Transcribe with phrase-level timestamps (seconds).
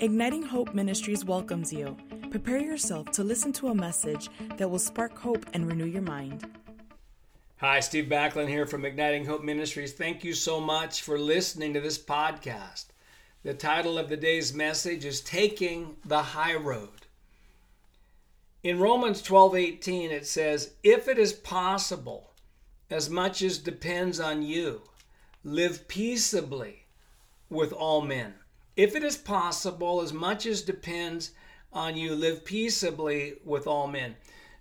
[0.00, 1.96] Igniting Hope Ministries welcomes you.
[2.30, 6.48] Prepare yourself to listen to a message that will spark hope and renew your mind.
[7.56, 9.92] Hi, Steve Backlund here from Igniting Hope Ministries.
[9.92, 12.86] Thank you so much for listening to this podcast.
[13.42, 17.06] The title of the day's message is Taking the High Road.
[18.62, 22.34] In Romans 12:18 it says, "If it is possible,
[22.88, 24.82] as much as depends on you,
[25.42, 26.86] live peaceably
[27.50, 28.34] with all men."
[28.78, 31.32] If it is possible, as much as depends
[31.72, 34.14] on you, live peaceably with all men.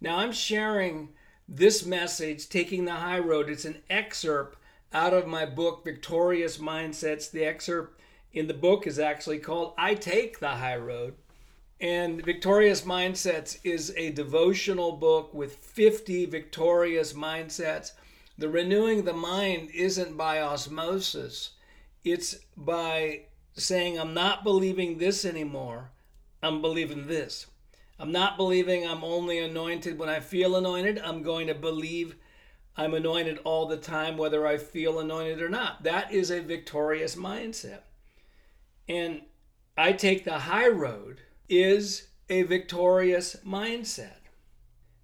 [0.00, 1.08] Now, I'm sharing
[1.48, 3.50] this message, Taking the High Road.
[3.50, 4.56] It's an excerpt
[4.92, 7.28] out of my book, Victorious Mindsets.
[7.28, 8.00] The excerpt
[8.32, 11.14] in the book is actually called I Take the High Road.
[11.80, 17.90] And Victorious Mindsets is a devotional book with 50 victorious mindsets.
[18.38, 21.50] The renewing the mind isn't by osmosis,
[22.04, 23.22] it's by
[23.54, 25.90] saying, I'm not believing this anymore.
[26.42, 27.46] I'm believing this.
[27.98, 30.98] I'm not believing I'm only anointed when I feel anointed.
[30.98, 32.16] I'm going to believe
[32.76, 35.84] I'm anointed all the time, whether I feel anointed or not.
[35.84, 37.80] That is a victorious mindset.
[38.88, 39.22] And
[39.76, 44.24] I take the high road is a victorious mindset.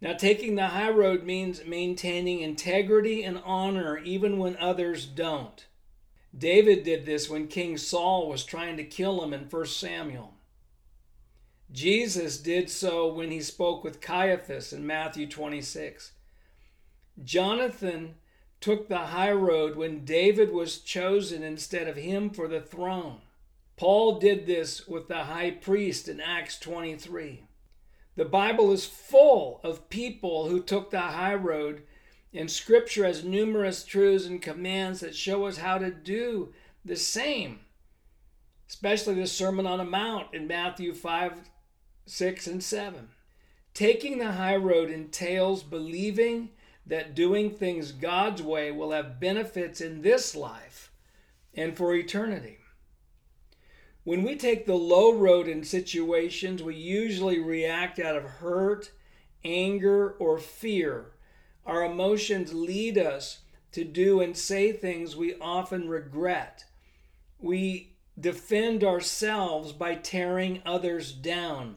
[0.00, 5.66] Now, taking the high road means maintaining integrity and honor even when others don't.
[6.36, 10.34] David did this when King Saul was trying to kill him in 1 Samuel.
[11.72, 16.12] Jesus did so when he spoke with Caiaphas in Matthew 26.
[17.22, 18.16] Jonathan
[18.60, 23.20] took the high road when David was chosen instead of him for the throne.
[23.76, 27.44] Paul did this with the high priest in Acts 23.
[28.16, 31.82] The Bible is full of people who took the high road
[32.32, 36.52] and Scripture has numerous truths and commands that show us how to do
[36.84, 37.60] the same,
[38.68, 41.32] especially the Sermon on the Mount in Matthew 5,
[42.06, 43.08] 6, and 7.
[43.74, 46.50] Taking the high road entails believing
[46.86, 50.92] that doing things God's way will have benefits in this life
[51.54, 52.58] and for eternity.
[54.04, 58.92] When we take the low road in situations, we usually react out of hurt,
[59.44, 61.12] anger, or fear
[61.70, 66.64] our emotions lead us to do and say things we often regret.
[67.38, 71.76] We defend ourselves by tearing others down.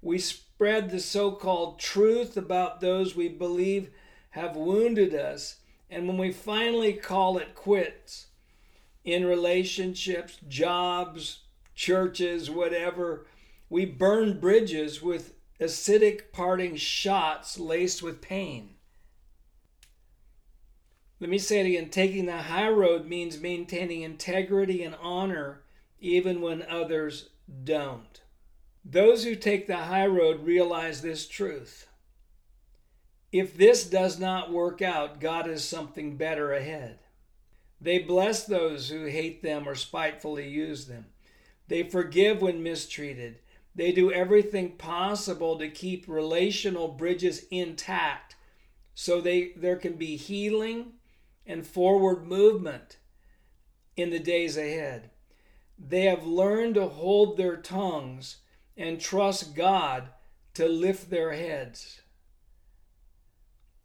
[0.00, 3.90] We spread the so called truth about those we believe
[4.30, 5.56] have wounded us.
[5.90, 8.28] And when we finally call it quits
[9.04, 11.40] in relationships, jobs,
[11.74, 13.26] churches, whatever,
[13.68, 18.73] we burn bridges with acidic parting shots laced with pain.
[21.24, 25.62] Let me say it again taking the high road means maintaining integrity and honor
[25.98, 27.30] even when others
[27.64, 28.20] don't.
[28.84, 31.88] Those who take the high road realize this truth.
[33.32, 36.98] If this does not work out, God has something better ahead.
[37.80, 41.06] They bless those who hate them or spitefully use them.
[41.68, 43.38] They forgive when mistreated.
[43.74, 48.36] They do everything possible to keep relational bridges intact
[48.94, 50.92] so they, there can be healing
[51.46, 52.98] and forward movement
[53.96, 55.10] in the days ahead.
[55.78, 58.38] They have learned to hold their tongues
[58.76, 60.08] and trust God
[60.54, 62.00] to lift their heads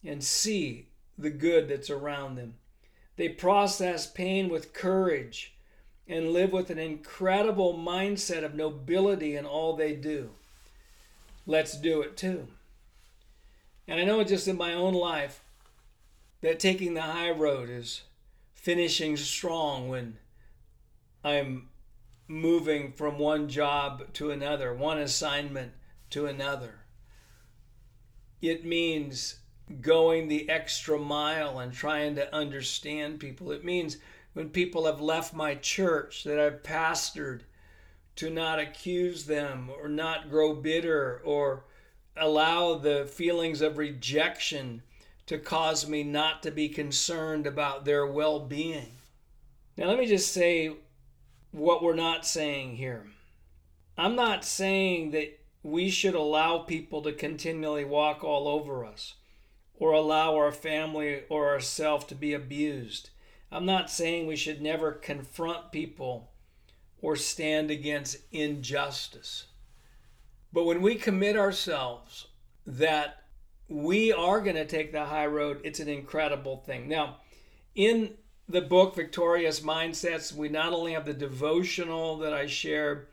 [0.04, 0.88] and see
[1.18, 2.56] the good that's around them.
[3.18, 5.54] They process pain with courage
[6.08, 10.30] and live with an incredible mindset of nobility in all they do.
[11.46, 12.48] Let's do it too.
[13.88, 15.44] And I know it just in my own life,
[16.42, 18.04] that taking the high road is
[18.54, 20.18] finishing strong when
[21.24, 21.70] I'm
[22.28, 25.74] moving from one job to another, one assignment
[26.12, 26.76] to another.
[28.42, 29.40] It means
[29.82, 33.52] going the extra mile and trying to understand people.
[33.52, 33.98] It means
[34.34, 37.42] when people have left my church that I've pastored
[38.16, 41.66] to not accuse them or not grow bitter or
[42.16, 44.82] allow the feelings of rejection
[45.30, 48.94] to cause me not to be concerned about their well being.
[49.78, 50.76] Now, let me just say
[51.52, 53.06] what we're not saying here.
[53.96, 59.18] I'm not saying that we should allow people to continually walk all over us
[59.76, 63.12] or allow our family or ourselves to be abused.
[63.52, 66.32] I'm not saying we should never confront people
[67.04, 69.46] or stand against injustice.
[70.52, 72.30] But when we commit ourselves
[72.66, 73.26] that
[73.70, 75.62] we are going to take the high road.
[75.64, 76.88] It's an incredible thing.
[76.88, 77.18] Now,
[77.76, 78.16] in
[78.48, 83.08] the book Victorious Mindsets, we not only have the devotional that I shared,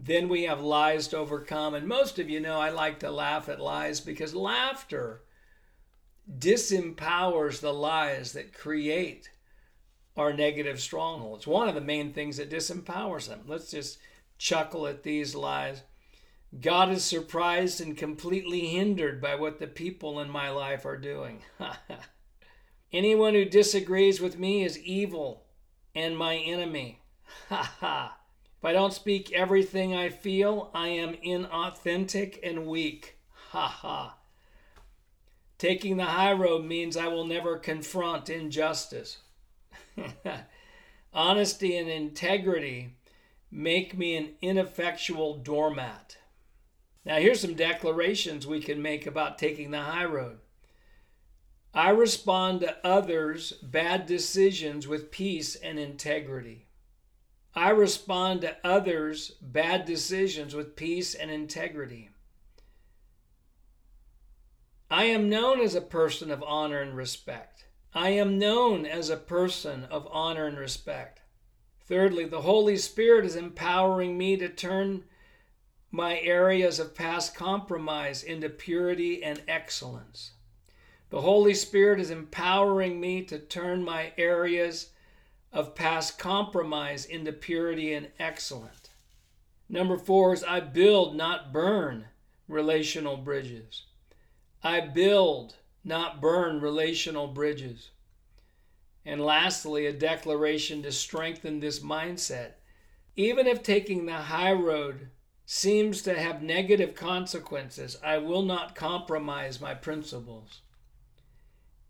[0.00, 1.74] Then we have lies to overcome.
[1.74, 5.22] And most of you know I like to laugh at lies because laughter
[6.38, 9.30] disempowers the lies that create
[10.16, 11.46] our negative strongholds.
[11.46, 13.42] One of the main things that disempowers them.
[13.46, 13.98] Let's just
[14.36, 15.82] chuckle at these lies.
[16.60, 21.42] God is surprised and completely hindered by what the people in my life are doing.
[22.92, 25.44] Anyone who disagrees with me is evil
[25.94, 27.00] and my enemy.
[27.50, 28.18] Ha ha.
[28.58, 33.18] If I don't speak everything I feel, I am inauthentic and weak.
[33.50, 34.16] Ha ha.
[35.58, 39.18] Taking the high road means I will never confront injustice.
[41.12, 42.94] Honesty and integrity
[43.50, 46.17] make me an ineffectual doormat.
[47.04, 50.38] Now, here's some declarations we can make about taking the high road.
[51.72, 56.66] I respond to others' bad decisions with peace and integrity.
[57.54, 62.10] I respond to others' bad decisions with peace and integrity.
[64.90, 67.66] I am known as a person of honor and respect.
[67.94, 71.20] I am known as a person of honor and respect.
[71.86, 75.04] Thirdly, the Holy Spirit is empowering me to turn
[75.90, 80.32] my areas of past compromise into purity and excellence.
[81.10, 84.90] The Holy Spirit is empowering me to turn my areas
[85.52, 88.90] of past compromise into purity and excellence.
[89.70, 92.06] Number four is I build, not burn
[92.46, 93.84] relational bridges.
[94.62, 97.90] I build, not burn relational bridges.
[99.04, 102.52] And lastly, a declaration to strengthen this mindset.
[103.16, 105.08] Even if taking the high road
[105.50, 110.60] seems to have negative consequences, I will not compromise my principles.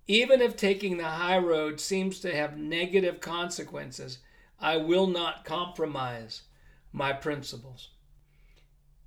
[0.06, 4.19] Even if taking the high road seems to have negative consequences,
[4.60, 6.43] I will not compromise
[6.93, 7.88] my principles.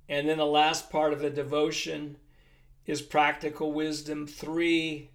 [0.06, 2.18] And then the last part of the devotion
[2.84, 4.26] is practical wisdom.
[4.26, 5.12] Three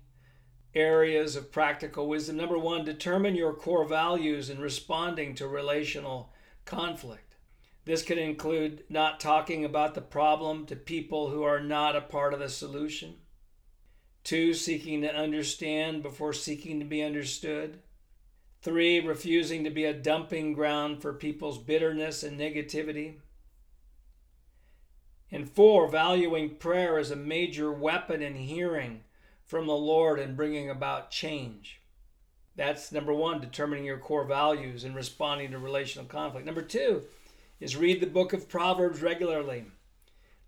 [0.74, 2.38] areas of practical wisdom.
[2.38, 6.34] Number one, determine your core values in responding to relational
[6.66, 7.27] conflict.
[7.88, 12.34] This can include not talking about the problem to people who are not a part
[12.34, 13.16] of the solution.
[14.26, 17.80] Two, seeking to understand before seeking to be understood.
[18.62, 23.20] Three, refusing to be a dumping ground for people's bitterness and negativity.
[25.32, 29.06] And four, valuing prayer as a major weapon in hearing
[29.46, 31.80] from the Lord and bringing about change.
[32.58, 36.46] That's number one, determining your core values and responding to relational conflict.
[36.46, 37.04] Number two
[37.60, 39.66] is read the book of Proverbs regularly.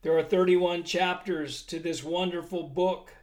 [0.02, 3.14] There are 31 chapters to this wonderful book,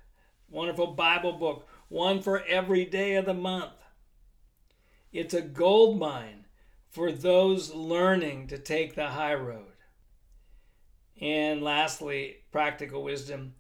[0.50, 3.72] wonderful Bible book, one for every day of the month.
[5.12, 6.46] It's a gold mine
[6.90, 9.72] for those learning to take the high road.
[11.20, 13.54] And lastly, practical wisdom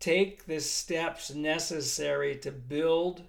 [0.00, 3.22] take the steps necessary to build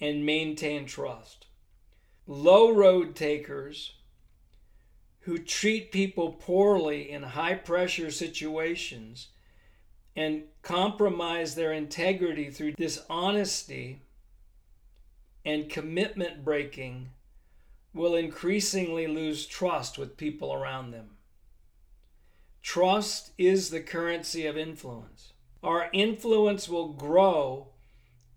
[0.00, 1.46] and maintain trust.
[2.26, 3.94] Low road takers
[5.28, 9.28] who treat people poorly in high pressure situations
[10.16, 14.00] and compromise their integrity through dishonesty
[15.44, 17.10] and commitment breaking
[17.92, 21.10] will increasingly lose trust with people around them.
[22.62, 25.34] Trust is the currency of influence.
[25.62, 27.66] Our influence will grow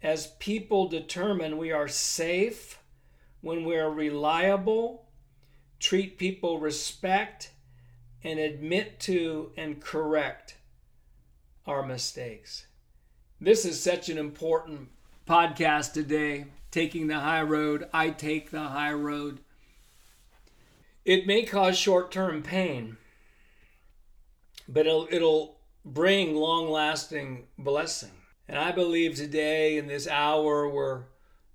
[0.04, 2.80] as people determine we are safe
[3.40, 5.06] when we are reliable,
[5.82, 7.52] treat people respect,
[8.24, 10.56] and admit to and correct
[11.68, 12.68] our mistakes.
[13.42, 14.88] This is such an important
[15.28, 16.46] podcast today.
[16.70, 17.90] Taking the high road.
[17.94, 19.42] I take the high road.
[21.04, 22.96] It may cause short term pain
[24.72, 28.12] but it'll, it'll bring long lasting blessing.
[28.48, 31.06] And I believe today, in this hour where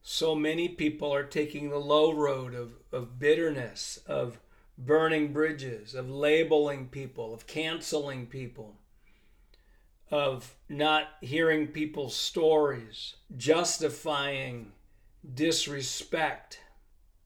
[0.08, 4.38] so many people are taking the low road of, of bitterness, of
[4.78, 8.76] burning bridges, of labeling people, of canceling people,
[10.08, 14.70] of not hearing people's stories, justifying
[15.34, 16.60] disrespect.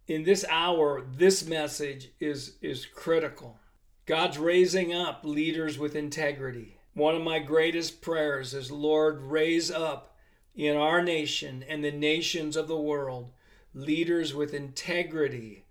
[0.08, 3.58] In this hour, this message is, is critical.
[4.06, 6.78] God's raising up leaders with integrity.
[6.94, 10.09] One of my greatest prayers is, Lord, raise up
[10.54, 13.30] in our nation and the nations of the world
[13.74, 15.64] leaders with integrity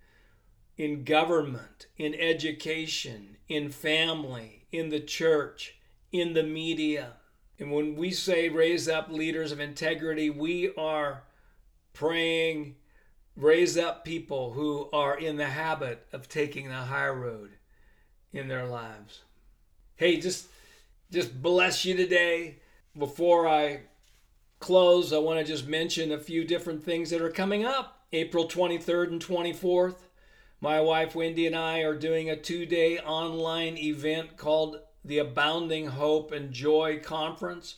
[0.78, 5.78] in government, in education, in family, in the church,
[6.12, 7.14] in the media.
[7.60, 11.24] And when we say raise up leaders of integrity, we are
[11.94, 12.76] praying,
[13.36, 17.52] raise up people who are in the habit of taking the high road
[18.32, 19.24] in their lives.
[19.98, 20.48] Hey, just
[21.12, 22.60] just bless you today.
[22.98, 23.82] Before I
[24.60, 28.06] close, I want to just mention a few different things that are coming up.
[28.12, 29.98] April 23rd and 24th,
[30.62, 35.88] my wife Wendy and I are doing a two day online event called the Abounding
[35.88, 37.76] Hope and Joy Conference.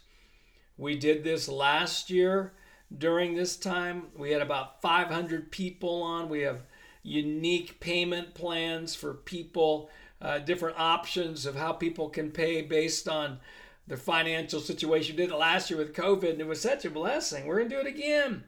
[0.77, 2.53] We did this last year
[2.97, 4.07] during this time.
[4.17, 6.29] We had about 500 people on.
[6.29, 6.63] We have
[7.03, 9.89] unique payment plans for people,
[10.21, 13.39] uh, different options of how people can pay based on
[13.87, 15.15] their financial situation.
[15.15, 17.45] We did it last year with COVID, and it was such a blessing.
[17.45, 18.43] We're to do it again.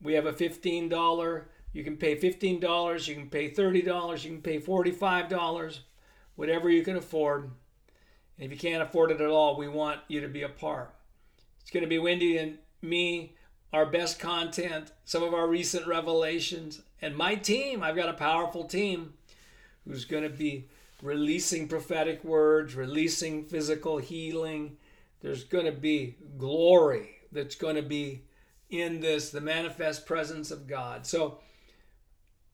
[0.00, 1.44] We have a $15.
[1.76, 5.78] You can pay $15, you can pay $30, you can pay $45,
[6.34, 7.50] whatever you can afford.
[8.38, 10.94] And if you can't afford it at all, we want you to be a part.
[11.60, 13.36] It's to be Wendy and me,
[13.74, 17.82] our best content, some of our recent revelations, and my team.
[17.82, 19.12] I've got a powerful team
[19.84, 20.68] who's to be
[21.02, 24.76] releasing prophetic words, releasing physical healing.
[25.20, 28.22] There's going to be glory that's going to be
[28.70, 31.06] in this, the manifest presence of God.
[31.06, 31.38] So,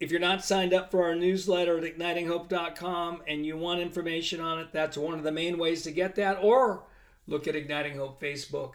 [0.01, 4.59] if you're not signed up for our newsletter at ignitinghope.com and you want information on
[4.59, 6.39] it, that's one of the main ways to get that.
[6.43, 6.83] Or
[7.29, 8.73] look at Igniting Hope Facebook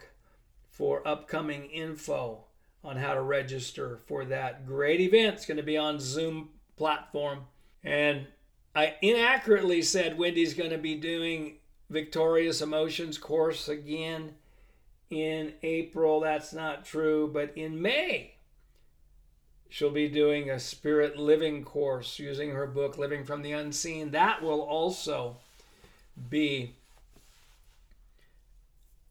[0.70, 2.44] for upcoming info
[2.82, 5.34] on how to register for that great event.
[5.34, 6.48] It's going to be on Zoom
[6.78, 7.40] platform.
[7.84, 8.26] And
[8.78, 11.54] I inaccurately said Wendy's going to be doing
[11.90, 14.36] Victorious Emotions course again
[15.10, 16.20] in April.
[16.20, 18.34] That's not true, but in May
[19.68, 24.12] she'll be doing a spirit living course using her book Living from the Unseen.
[24.12, 25.38] That will also
[26.30, 26.76] be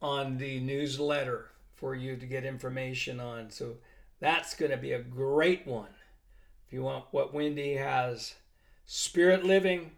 [0.00, 3.50] on the newsletter for you to get information on.
[3.50, 3.74] So
[4.18, 5.90] that's going to be a great one.
[6.66, 8.34] If you want what Wendy has,
[8.90, 9.90] Spirit Living,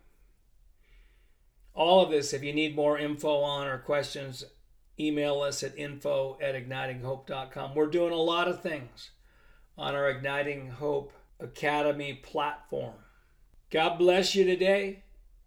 [1.75, 4.42] all of this, if you need more info on or questions,
[4.99, 7.76] email us at info at ignitinghope.com.
[7.76, 9.11] We're doing a lot of things
[9.78, 12.94] on our Igniting Hope Academy platform.
[13.70, 15.04] God bless you today.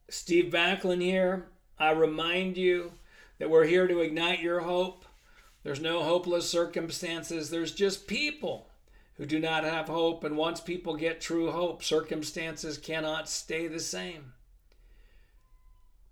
[0.10, 1.48] Steve Backlund here.
[1.78, 2.94] I remind you
[3.40, 5.04] that we're here to ignite your hope.
[5.64, 8.70] There's no hopeless circumstances, there's just people
[9.18, 10.24] who do not have hope.
[10.24, 14.34] And once people get true hope, circumstances cannot stay the same.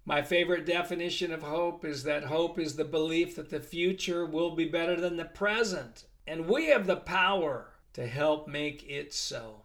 [0.06, 4.56] My favorite definition of hope is that hope is the belief that the future will
[4.56, 6.06] be better than the present.
[6.26, 9.62] And we have the power to help make it so.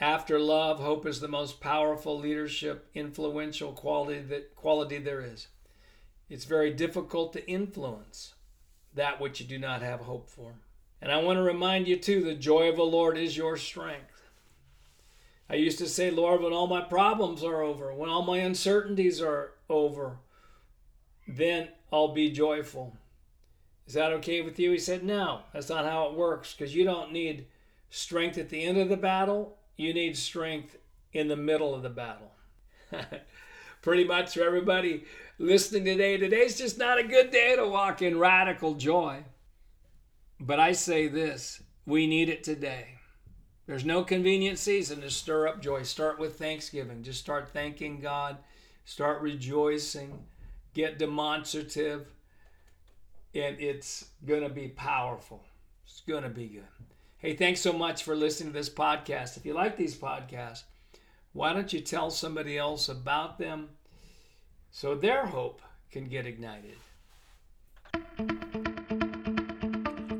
[0.00, 5.48] After love, hope is the most powerful leadership, influential quality that quality there is.
[6.28, 8.34] It's very difficult to influence
[8.94, 10.54] that which you do not have hope for.
[11.02, 14.22] And I want to remind you too, the joy of the Lord is your strength.
[15.48, 19.20] I used to say, Lord, when all my problems are over, when all my uncertainties
[19.20, 20.18] are over,
[21.26, 22.96] then I'll be joyful.
[23.86, 24.70] Is that okay with you?
[24.70, 27.46] He said, No, that's not how it works because you don't need
[27.90, 30.76] strength at the end of the battle, you need strength
[31.12, 32.30] in the middle of the battle.
[33.82, 35.04] Pretty much for everybody
[35.38, 39.24] listening today, today's just not a good day to walk in radical joy.
[40.40, 42.96] But I say this we need it today.
[43.66, 45.82] There's no convenient season to stir up joy.
[45.82, 47.02] Start with thanksgiving.
[47.02, 48.38] Just start thanking God.
[48.84, 50.24] Start rejoicing.
[50.74, 52.06] Get demonstrative.
[53.34, 55.44] And it's going to be powerful.
[55.84, 56.64] It's going to be good.
[57.18, 59.36] Hey, thanks so much for listening to this podcast.
[59.36, 60.62] If you like these podcasts,
[61.32, 63.68] why don't you tell somebody else about them
[64.70, 65.60] so their hope
[65.92, 66.76] can get ignited?